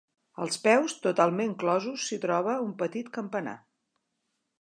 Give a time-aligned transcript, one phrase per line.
[0.43, 3.55] Als peus, totalment closos s'hi troba un petit campanar.